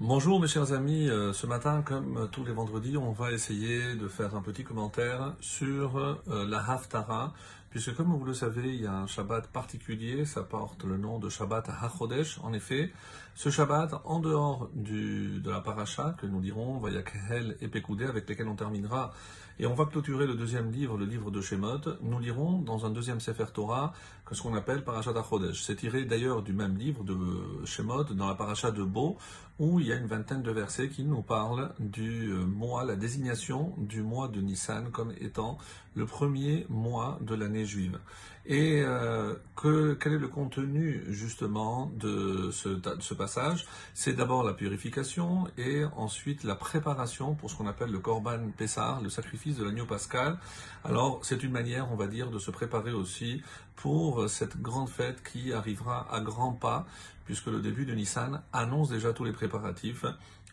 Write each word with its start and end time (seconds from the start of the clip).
Bonjour 0.00 0.40
mes 0.40 0.48
chers 0.48 0.72
amis, 0.72 1.08
Euh, 1.08 1.32
ce 1.32 1.46
matin 1.46 1.82
comme 1.82 2.28
tous 2.32 2.44
les 2.44 2.50
vendredis 2.52 2.96
on 2.96 3.12
va 3.12 3.30
essayer 3.30 3.94
de 3.94 4.08
faire 4.08 4.34
un 4.34 4.42
petit 4.42 4.64
commentaire 4.64 5.34
sur 5.40 5.98
euh, 5.98 6.16
la 6.48 6.58
Haftara 6.68 7.32
puisque 7.74 7.92
comme 7.96 8.16
vous 8.16 8.24
le 8.24 8.34
savez 8.34 8.72
il 8.72 8.82
y 8.82 8.86
a 8.86 8.94
un 8.94 9.08
Shabbat 9.08 9.48
particulier, 9.48 10.24
ça 10.26 10.44
porte 10.44 10.84
le 10.84 10.96
nom 10.96 11.18
de 11.18 11.28
Shabbat 11.28 11.68
HaChodesh. 11.82 12.38
En 12.44 12.52
effet, 12.52 12.92
ce 13.34 13.50
Shabbat 13.50 13.94
en 14.04 14.20
dehors 14.20 14.70
du, 14.76 15.40
de 15.40 15.50
la 15.50 15.60
paracha 15.60 16.14
que 16.20 16.26
nous 16.26 16.40
dirons 16.40 16.78
Vayakehel 16.78 17.56
et 17.60 17.66
Pekoudé 17.66 18.04
avec 18.04 18.28
lesquels 18.28 18.46
on 18.46 18.54
terminera 18.54 19.12
et 19.58 19.66
on 19.66 19.74
va 19.74 19.86
clôturer 19.86 20.26
le 20.26 20.34
deuxième 20.34 20.72
livre, 20.72 20.98
le 20.98 21.04
livre 21.04 21.30
de 21.30 21.40
Shemot, 21.40 21.80
nous 22.02 22.18
lirons 22.18 22.58
dans 22.58 22.86
un 22.86 22.90
deuxième 22.90 23.20
Sefer 23.20 23.46
Torah 23.54 23.92
que 24.24 24.34
ce 24.34 24.42
qu'on 24.42 24.54
appelle 24.54 24.82
Parashat 24.82 25.16
HaChodesh. 25.16 25.62
C'est 25.62 25.76
tiré 25.76 26.04
d'ailleurs 26.04 26.42
du 26.42 26.52
même 26.52 26.76
livre 26.76 27.04
de 27.04 27.64
Shemot 27.64 28.04
dans 28.04 28.26
la 28.26 28.34
paracha 28.34 28.72
de 28.72 28.82
Bo 28.82 29.16
où 29.60 29.78
il 29.78 29.86
y 29.86 29.92
a 29.92 29.96
une 29.96 30.06
vingtaine 30.06 30.42
de 30.42 30.50
versets 30.50 30.88
qui 30.88 31.04
nous 31.04 31.22
parlent 31.22 31.72
du 31.78 32.32
euh, 32.32 32.44
mois, 32.44 32.84
la 32.84 32.96
désignation 32.96 33.74
du 33.78 34.02
mois 34.02 34.26
de 34.26 34.40
Nissan 34.40 34.90
comme 34.90 35.12
étant 35.20 35.58
le 35.94 36.06
premier 36.06 36.66
mois 36.68 37.18
de 37.20 37.36
l'année 37.36 37.63
juive. 37.64 37.98
Et 38.46 38.82
euh, 38.84 39.34
que, 39.56 39.94
quel 39.94 40.12
est 40.12 40.18
le 40.18 40.28
contenu 40.28 41.02
justement 41.08 41.90
de 41.96 42.50
ce, 42.50 42.68
de 42.68 43.00
ce 43.00 43.14
passage? 43.14 43.64
C'est 43.94 44.12
d'abord 44.12 44.44
la 44.44 44.52
purification 44.52 45.48
et 45.56 45.84
ensuite 45.96 46.44
la 46.44 46.54
préparation 46.54 47.34
pour 47.34 47.50
ce 47.50 47.56
qu'on 47.56 47.66
appelle 47.66 47.90
le 47.90 48.00
Korban 48.00 48.50
Pessar, 48.56 49.00
le 49.00 49.08
sacrifice 49.08 49.56
de 49.56 49.64
l'agneau 49.64 49.86
pascal. 49.86 50.38
Alors 50.84 51.20
c'est 51.22 51.42
une 51.42 51.52
manière, 51.52 51.90
on 51.90 51.96
va 51.96 52.06
dire, 52.06 52.30
de 52.30 52.38
se 52.38 52.50
préparer 52.50 52.92
aussi 52.92 53.42
pour 53.76 54.28
cette 54.28 54.60
grande 54.60 54.90
fête 54.90 55.22
qui 55.22 55.54
arrivera 55.54 56.06
à 56.14 56.20
grands 56.20 56.52
pas, 56.52 56.86
puisque 57.24 57.46
le 57.46 57.60
début 57.60 57.86
de 57.86 57.94
Nissan 57.94 58.42
annonce 58.52 58.90
déjà 58.90 59.14
tous 59.14 59.24
les 59.24 59.32
préparatifs 59.32 60.04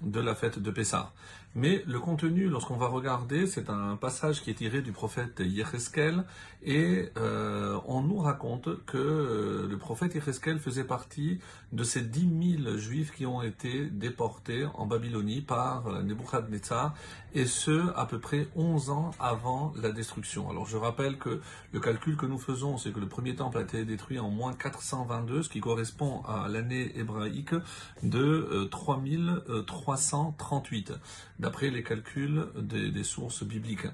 de 0.02 0.20
la 0.20 0.36
fête 0.36 0.60
de 0.60 0.72
Pessah. 0.72 1.12
Mais 1.54 1.84
le 1.86 2.00
contenu, 2.00 2.48
lorsqu'on 2.48 2.78
va 2.78 2.88
regarder, 2.88 3.45
c'est 3.45 3.70
un 3.70 3.98
passage 3.98 4.42
qui 4.42 4.52
est 4.52 4.56
tiré 4.56 4.81
du 4.81 4.94
prophète 4.94 5.42
Yerkeskel 5.42 6.23
et 6.64 7.09
euh, 7.17 7.78
on 7.88 8.02
nous 8.03 8.20
raconte 8.20 8.86
que 8.86 8.98
euh, 8.98 9.67
le 9.67 9.78
prophète 9.78 10.16
Yerkeskel 10.16 10.59
faisait 10.59 10.86
partie 10.86 11.40
de 11.73 11.84
ces 11.84 12.03
10 12.03 12.62
000 12.64 12.78
juifs 12.78 13.14
qui 13.14 13.25
ont 13.25 13.42
été 13.42 13.86
déportés 13.88 14.66
en 14.75 14.86
Babylonie 14.86 15.42
par 15.42 16.03
Nebuchadnezzar 16.03 16.94
et 17.34 17.45
ce, 17.45 17.92
à 17.97 18.06
peu 18.06 18.20
près 18.20 18.47
11 18.56 18.90
ans 18.90 19.12
avant 19.20 19.73
la 19.81 19.92
destruction. 19.92 20.50
Alors 20.50 20.68
je 20.68 20.78
rappelle 20.78 21.18
que 21.18 21.42
le 21.73 21.80
calcul 21.81 22.16
que 22.16 22.25
nous 22.25 22.40
faisons, 22.40 22.78
c'est 22.78 22.92
que 22.92 23.00
le 23.00 23.08
premier 23.08 23.36
temple 23.36 23.58
a 23.58 23.62
été 23.62 23.84
détruit 23.84 24.20
en 24.20 24.30
moins 24.30 24.53
422, 24.53 25.44
ce 25.44 25.50
qui 25.50 25.59
correspond 25.59 26.22
à 26.23 26.47
l'année 26.47 26.97
hébraïque 26.97 27.56
de 28.03 28.20
euh, 28.20 28.66
3003 28.70 29.91
338, 29.95 30.94
d'après 31.39 31.70
les 31.70 31.84
calculs 31.84 32.47
des, 32.56 32.92
des 32.92 33.03
sources 33.03 33.44
bibliques. 33.44 33.88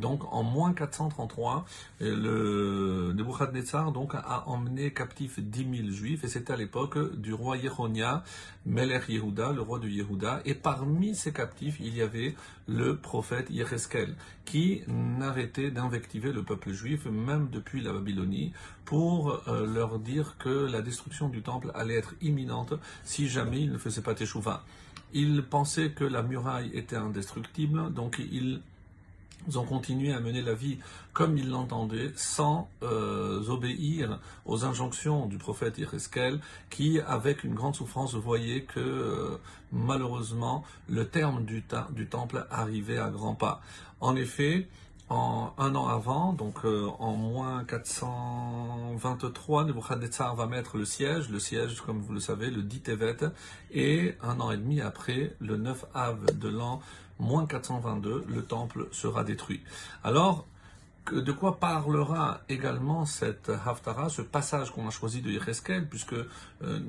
Donc 0.00 0.32
en 0.32 0.42
moins 0.42 0.72
433, 0.72 1.64
le 2.00 3.12
Nebuchadnezzar 3.14 3.92
donc 3.92 4.14
a 4.14 4.44
emmené 4.46 4.92
captif 4.92 5.40
10 5.40 5.78
000 5.84 5.90
juifs 5.90 6.24
et 6.24 6.28
c'était 6.28 6.52
à 6.52 6.56
l'époque 6.56 6.98
du 7.16 7.32
roi 7.32 7.56
Yehonia, 7.56 8.24
Melech 8.66 9.08
Yehuda, 9.08 9.52
le 9.52 9.62
roi 9.62 9.78
de 9.78 9.88
Yehuda. 9.88 10.40
Et 10.44 10.54
parmi 10.54 11.14
ces 11.14 11.32
captifs, 11.32 11.78
il 11.80 11.96
y 11.96 12.02
avait 12.02 12.34
le 12.68 12.96
prophète 12.96 13.48
Yecheskel 13.50 14.14
qui 14.44 14.82
n'arrêtait 14.88 15.70
d'invectiver 15.70 16.32
le 16.32 16.42
peuple 16.42 16.72
juif 16.72 17.06
même 17.06 17.48
depuis 17.50 17.82
la 17.82 17.92
Babylonie 17.92 18.52
pour 18.84 19.42
euh, 19.48 19.66
leur 19.66 19.98
dire 19.98 20.36
que 20.38 20.48
la 20.48 20.82
destruction 20.82 21.28
du 21.28 21.42
temple 21.42 21.70
allait 21.74 21.96
être 21.96 22.14
imminente 22.20 22.74
si 23.04 23.28
jamais 23.28 23.60
il 23.60 23.72
ne 23.72 23.78
faisait 23.78 24.02
pas 24.02 24.14
Teshuvah. 24.14 24.64
Il 25.12 25.44
pensait 25.44 25.90
que 25.90 26.04
la 26.04 26.22
muraille 26.22 26.70
était 26.74 26.96
indestructible, 26.96 27.92
donc 27.92 28.18
il 28.18 28.60
ils 29.48 29.58
ont 29.58 29.64
continué 29.64 30.12
à 30.12 30.20
mener 30.20 30.42
la 30.42 30.54
vie 30.54 30.78
comme 31.12 31.38
ils 31.38 31.48
l'entendaient, 31.48 32.12
sans 32.16 32.68
euh, 32.82 33.48
obéir 33.48 34.18
aux 34.44 34.64
injonctions 34.64 35.26
du 35.26 35.38
prophète 35.38 35.78
Ireskel, 35.78 36.40
qui, 36.68 37.00
avec 37.00 37.44
une 37.44 37.54
grande 37.54 37.74
souffrance, 37.74 38.14
voyait 38.14 38.62
que 38.62 38.80
euh, 38.80 39.38
malheureusement 39.72 40.64
le 40.88 41.06
terme 41.06 41.44
du, 41.44 41.62
temple 41.62 42.46
arrivait 42.50 42.98
à 42.98 43.08
grands 43.08 43.34
pas. 43.34 43.62
En 44.00 44.14
effet, 44.14 44.68
un 45.08 45.74
an 45.74 45.86
avant, 45.86 46.32
donc 46.32 46.64
euh, 46.64 46.88
en 46.98 47.12
moins 47.12 47.64
423, 48.96 49.64
Nebuchadnezzar 49.64 50.34
va 50.34 50.46
mettre 50.46 50.78
le 50.78 50.84
siège, 50.84 51.28
le 51.28 51.38
siège, 51.38 51.82
comme 51.82 52.00
vous 52.00 52.14
le 52.14 52.20
savez, 52.20 52.50
le 52.50 52.62
dit 52.62 52.80
Tevet, 52.80 53.16
et 53.70 54.14
un 54.22 54.40
an 54.40 54.50
et 54.50 54.56
demi 54.56 54.80
après, 54.80 55.34
le 55.40 55.56
9 55.56 55.84
av 55.94 56.38
de 56.38 56.48
l'an 56.48 56.80
moins 57.18 57.46
422, 57.46 58.24
le 58.28 58.42
temple 58.42 58.88
sera 58.92 59.22
détruit. 59.22 59.60
Alors, 60.02 60.46
de 61.12 61.30
quoi 61.32 61.58
parlera 61.58 62.40
également 62.48 63.04
cette 63.04 63.50
Haftara, 63.64 64.08
ce 64.08 64.22
passage 64.22 64.70
qu'on 64.70 64.88
a 64.88 64.90
choisi 64.90 65.20
de 65.20 65.30
Yecheskel, 65.30 65.86
puisque 65.86 66.14
euh, 66.14 66.24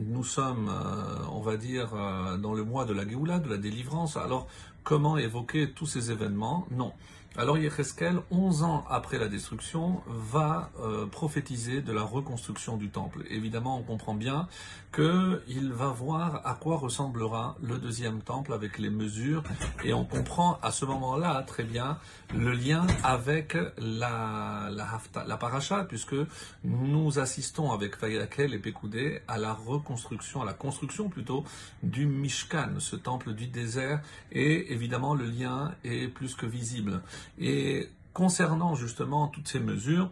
nous 0.07 0.23
sommes, 0.23 0.69
euh, 0.69 1.25
on 1.31 1.41
va 1.41 1.57
dire, 1.57 1.93
euh, 1.93 2.37
dans 2.37 2.53
le 2.53 2.63
mois 2.63 2.85
de 2.85 2.93
la 2.93 3.07
Géoula, 3.07 3.39
de 3.39 3.49
la 3.49 3.57
délivrance. 3.57 4.17
Alors, 4.17 4.47
comment 4.83 5.17
évoquer 5.17 5.71
tous 5.71 5.85
ces 5.85 6.09
événements? 6.11 6.67
Non. 6.71 6.93
Alors 7.39 7.59
Yecheskel, 7.59 8.19
11 8.31 8.63
ans 8.63 8.83
après 8.89 9.19
la 9.19 9.27
destruction, 9.27 10.01
va 10.07 10.71
euh, 10.79 11.05
prophétiser 11.05 11.83
de 11.83 11.93
la 11.93 12.01
reconstruction 12.01 12.77
du 12.77 12.89
temple. 12.89 13.25
Évidemment, 13.29 13.77
on 13.77 13.83
comprend 13.83 14.15
bien 14.15 14.47
qu'il 14.91 15.71
va 15.71 15.89
voir 15.89 16.41
à 16.47 16.55
quoi 16.55 16.77
ressemblera 16.77 17.55
le 17.61 17.77
deuxième 17.77 18.23
temple 18.23 18.53
avec 18.53 18.79
les 18.79 18.89
mesures, 18.89 19.43
et 19.83 19.93
on 19.93 20.03
comprend 20.03 20.57
à 20.63 20.71
ce 20.71 20.85
moment-là 20.85 21.43
très 21.45 21.63
bien 21.63 21.99
le 22.33 22.53
lien 22.53 22.87
avec 23.03 23.55
la, 23.77 24.71
paracha, 25.39 25.83
puisque 25.83 26.15
nous 26.63 27.19
assistons 27.19 27.71
avec 27.71 28.01
Vayakel 28.01 28.55
et 28.55 28.59
Pekoudé 28.59 29.21
à 29.27 29.37
la 29.37 29.53
reconstruction, 29.53 30.41
à 30.41 30.45
la 30.45 30.53
construction 30.53 31.07
plutôt, 31.07 31.43
du 31.83 32.07
Mishkan, 32.07 32.79
ce 32.79 32.95
temple 32.95 33.33
du 33.33 33.45
désert, 33.45 34.01
et 34.31 34.73
évidemment 34.73 35.13
le 35.13 35.25
lien 35.25 35.75
est 35.83 36.07
plus 36.07 36.33
que 36.33 36.47
visible. 36.47 37.03
Et 37.39 37.89
concernant 38.13 38.75
justement 38.75 39.27
toutes 39.27 39.47
ces 39.47 39.59
mesures, 39.59 40.09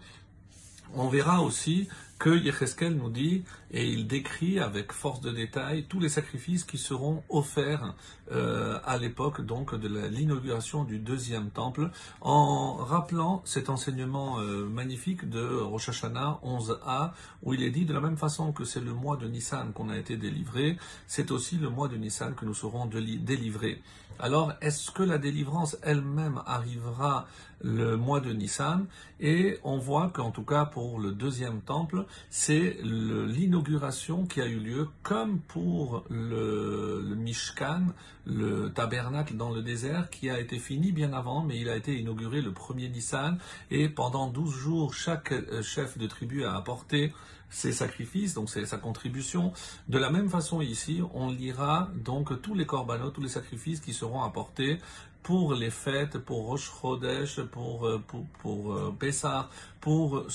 on 0.94 1.10
verra 1.10 1.42
aussi 1.42 1.88
que 2.20 2.30
Yecheskel 2.30 2.96
nous 2.96 3.10
dit, 3.10 3.44
et 3.72 3.86
il 3.86 4.08
décrit 4.08 4.60
avec 4.60 4.92
force 4.92 5.22
de 5.22 5.32
détail 5.32 5.86
tous 5.90 6.00
les 6.00 6.10
sacrifices 6.10 6.64
qui 6.64 6.78
seront 6.78 7.24
offerts 7.30 7.94
euh, 8.32 8.80
à 8.86 8.98
l'époque 8.98 9.42
donc 9.42 9.76
de 9.76 9.88
l'inauguration 10.08 10.84
du 10.84 11.00
deuxième 11.00 11.50
temple, 11.50 11.90
en 12.22 12.76
rappelant 12.76 13.42
cet 13.46 13.70
enseignement 13.70 14.40
euh, 14.40 14.66
magnifique 14.66 15.30
de 15.30 15.46
Rosh 15.46 15.90
Hashanah 15.90 16.40
11a, 16.44 17.12
où 17.44 17.54
il 17.54 17.64
est 17.64 17.72
dit 17.72 17.86
de 17.86 17.94
la 17.94 18.00
même 18.00 18.18
façon 18.18 18.54
que 18.54 18.64
c'est 18.64 18.82
le 18.82 18.94
mois 18.94 19.18
de 19.18 19.28
Nissan 19.28 19.74
qu'on 19.74 19.90
a 19.90 19.98
été 19.98 20.16
délivré, 20.16 20.78
c'est 21.08 21.32
aussi 21.32 21.58
le 21.58 21.70
mois 21.70 21.88
de 21.88 21.98
Nissan 21.98 22.34
que 22.34 22.46
nous 22.46 22.54
serons 22.54 22.86
délivrés. 22.86 23.82
Alors, 24.18 24.54
est-ce 24.62 24.92
que 24.92 25.04
la 25.04 25.18
délivrance 25.18 25.78
elle-même 25.82 26.42
arrivera 26.46 27.28
le 27.62 27.98
mois 27.98 28.22
de 28.22 28.32
Nissan? 28.32 28.86
Et 29.20 29.60
on 29.64 29.78
voit 29.78 30.10
qu'en 30.10 30.32
tout 30.32 30.44
cas 30.44 30.66
pour 30.66 31.00
le 31.00 31.12
deuxième 31.12 31.60
temple, 31.60 32.05
c'est 32.30 32.78
l'inauguration 32.84 34.26
qui 34.26 34.42
a 34.42 34.46
eu 34.46 34.60
lieu 34.60 34.88
comme 35.04 35.40
pour 35.40 36.04
le, 36.10 37.16
Mishkan, 37.16 37.88
le 38.26 38.70
tabernacle 38.70 39.36
dans 39.36 39.52
le 39.52 39.62
désert, 39.62 40.10
qui 40.10 40.30
a 40.30 40.40
été 40.40 40.60
fini 40.60 40.92
bien 40.92 41.14
avant, 41.14 41.44
mais 41.44 41.60
il 41.60 41.70
a 41.70 41.76
été 41.76 41.98
inauguré 41.98 42.42
le 42.42 42.52
premier 42.52 42.90
Nissan, 42.90 43.38
et 43.72 43.90
pendant 43.90 44.28
12 44.28 44.54
jours, 44.54 44.94
chaque 44.94 45.32
euh, 45.32 45.62
chef 45.62 45.98
de 45.98 46.08
tribu 46.08 46.46
a 46.46 46.56
apporté 46.56 47.14
ses 47.50 47.72
sacrifices, 47.72 48.34
donc 48.34 48.50
c'est 48.50 48.66
sa 48.66 48.78
contribution. 48.78 49.54
De 49.88 49.98
la 49.98 50.10
même 50.10 50.30
façon 50.30 50.62
ici, 50.62 51.02
on 51.14 51.30
lira 51.30 51.90
donc 51.96 52.42
tous 52.42 52.54
les 52.54 52.66
corbanotes, 52.66 53.14
tous 53.14 53.22
les 53.22 53.30
sacrifices 53.30 53.80
qui 53.80 53.94
seront 53.94 54.24
apportés 54.24 54.80
pour 55.24 55.56
les 55.56 55.72
fêtes, 55.72 56.20
pour 56.20 56.46
Rosh 56.46 56.72
Chodesh, 56.80 57.42
pour, 57.42 57.88
euh, 57.88 58.00
pour, 58.08 58.26
pour 58.42 58.74
euh, 58.74 58.96
Pessah, 58.98 59.50
pour 59.82 60.28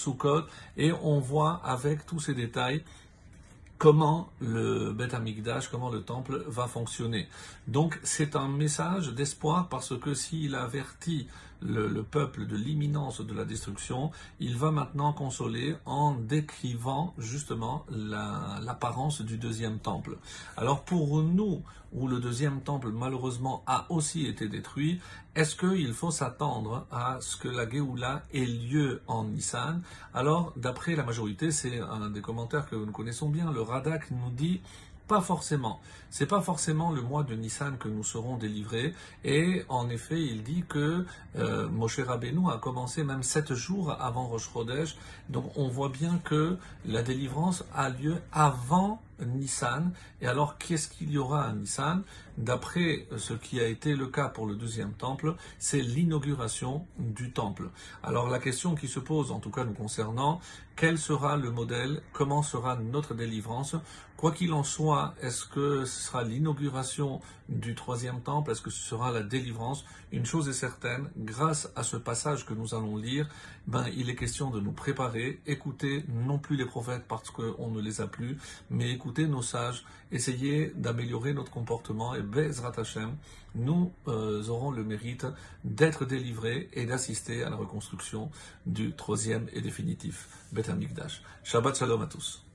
et 0.77 0.93
on 0.93 1.21
voit 1.21 1.61
avec 1.65 2.07
tous 2.07 2.19
ces 2.19 2.35
détails 2.35 2.83
comment 3.81 4.29
le 4.41 4.93
Beth 4.93 5.15
Amikdash, 5.15 5.69
comment 5.69 5.91
le 5.91 6.03
temple 6.03 6.45
va 6.47 6.67
fonctionner. 6.67 7.29
Donc 7.67 7.99
c'est 8.03 8.37
un 8.37 8.49
message 8.49 9.09
d'espoir 9.15 9.69
parce 9.69 9.99
que 9.99 10.13
s'il 10.13 10.55
avertit 10.55 11.29
le, 11.63 11.89
le, 11.89 12.03
peuple 12.03 12.47
de 12.47 12.57
l'imminence 12.57 13.21
de 13.21 13.35
la 13.35 13.45
destruction, 13.45 14.11
il 14.39 14.57
va 14.57 14.71
maintenant 14.71 15.13
consoler 15.13 15.77
en 15.87 16.15
décrivant 16.15 17.15
justement 17.19 17.85
l'apparence 17.91 19.21
la, 19.21 19.27
du 19.27 19.37
deuxième 19.37 19.79
temple. 19.79 20.19
Alors 20.57 20.85
pour 20.85 21.23
nous, 21.23 21.63
où 21.93 22.07
le 22.07 22.21
deuxième 22.21 22.61
temple 22.61 22.91
malheureusement 22.93 23.63
a 23.67 23.87
aussi 23.91 24.27
été 24.27 24.49
détruit, 24.49 25.01
est-ce 25.35 25.57
qu'il 25.57 25.93
faut 25.93 26.11
s'attendre 26.11 26.87
à 26.91 27.19
ce 27.21 27.37
que 27.37 27.49
la 27.49 27.69
Géoula 27.69 28.23
ait 28.33 28.45
lieu 28.45 29.03
en 29.07 29.25
Nissan? 29.25 29.83
Alors 30.15 30.53
d'après 30.57 30.97
la 30.97 31.05
majorité, 31.05 31.51
c'est 31.51 31.81
un 31.81 32.11
des 32.11 32.21
commentaires 32.21 32.69
que 32.69 32.77
nous 32.77 32.93
connaissons 32.93 33.29
bien, 33.29 33.51
le 33.53 33.63
Radak 33.63 34.11
nous 34.11 34.31
dit 34.31 34.61
Pas 35.11 35.21
forcément. 35.21 35.81
C'est 36.09 36.27
pas 36.27 36.41
forcément 36.41 36.93
le 36.93 37.03
mois 37.03 37.25
de 37.25 37.35
Nissan 37.35 37.79
que 37.79 37.89
nous 37.89 38.05
serons 38.05 38.37
délivrés. 38.37 38.95
Et 39.25 39.65
en 39.69 39.89
effet, 39.89 40.23
il 40.23 40.45
dit 40.45 40.63
que 40.69 41.05
euh, 41.37 41.69
Moshe 41.69 41.99
Rabbeinu 41.99 42.49
a 42.49 42.59
commencé 42.59 43.03
même 43.03 43.25
sept 43.25 43.53
jours 43.53 43.91
avant 44.01 44.29
Rosh 44.29 44.49
Chodesh. 44.53 44.97
Donc 45.29 45.51
on 45.57 45.67
voit 45.67 45.89
bien 45.89 46.21
que 46.23 46.57
la 46.87 47.03
délivrance 47.03 47.65
a 47.75 47.89
lieu 47.89 48.19
avant 48.31 49.03
Nissan. 49.25 49.93
Et 50.21 50.27
alors, 50.27 50.59
qu'est-ce 50.59 50.89
qu'il 50.89 51.11
y 51.11 51.19
aura 51.19 51.45
à 51.45 51.53
Nissan 51.53 52.03
D'après 52.39 53.07
ce 53.19 53.35
qui 53.35 53.61
a 53.61 53.67
été 53.67 53.95
le 53.95 54.07
cas 54.07 54.29
pour 54.29 54.47
le 54.47 54.55
deuxième 54.55 54.93
temple, 54.93 55.35
c'est 55.59 55.81
l'inauguration 55.81 56.87
du 56.99 57.33
temple. 57.33 57.69
Alors 58.03 58.31
la 58.31 58.39
question 58.39 58.75
qui 58.75 58.89
se 58.89 58.99
pose, 58.99 59.31
en 59.31 59.41
tout 59.41 59.51
cas 59.51 59.65
nous 59.65 59.75
concernant, 59.75 60.41
quel 60.81 60.97
sera 60.97 61.37
le 61.37 61.51
modèle? 61.51 62.01
Comment 62.15 62.43
sera 62.43 62.77
notre 62.77 63.13
délivrance? 63.13 63.77
Quoi 64.17 64.33
qu'il 64.33 64.55
en 64.55 64.65
soit, 64.65 65.15
est-ce 65.21 65.45
que 65.45 65.85
ce 65.85 66.05
sera 66.05 66.25
l'inauguration 66.25 67.21
du 67.51 67.75
troisième 67.75 68.23
temple? 68.23 68.51
Est-ce 68.53 68.63
que 68.63 68.71
ce 68.71 68.89
sera 68.89 69.11
la 69.11 69.23
délivrance? 69.23 69.85
Une 70.11 70.25
chose 70.25 70.49
est 70.49 70.55
certaine, 70.55 71.11
grâce 71.19 71.71
à 71.77 71.83
ce 71.83 71.99
passage 71.99 72.47
que 72.47 72.55
nous 72.55 72.75
allons 72.75 72.97
lire, 72.97 73.29
ben, 73.67 73.87
il 73.95 74.09
est 74.09 74.17
question 74.17 74.51
de 74.51 74.61
nous 74.61 74.73
préparer, 74.73 75.41
écouter 75.47 76.05
non 76.09 76.39
plus 76.39 76.57
les 76.57 76.67
prophètes 76.67 77.05
parce 77.07 77.31
qu'on 77.31 77.71
ne 77.71 77.81
les 77.81 78.01
a 78.01 78.07
plus, 78.07 78.39
mais 78.71 78.91
écouter 78.91 79.10
nos 79.19 79.43
sages, 79.43 79.85
essayer 80.13 80.73
d'améliorer 80.75 81.33
notre 81.35 81.51
comportement 81.51 82.15
et 82.15 82.23
Bezrat 82.23 82.73
Hashem, 82.77 83.17
nous 83.55 83.93
euh, 84.09 84.47
aurons 84.49 84.71
le 84.71 84.85
mérite 84.85 85.27
d'être 85.65 86.05
délivrés 86.05 86.69
et 86.73 86.87
d'assister 86.87 87.43
à 87.43 87.51
la 87.51 87.57
reconstruction 87.57 88.31
du 88.67 88.93
troisième 88.93 89.49
et 89.53 89.61
définitif 89.61 90.29
Amikdash. 90.69 91.23
Shabbat 91.45 91.77
Shalom 91.77 92.03
à 92.03 92.07
tous. 92.07 92.50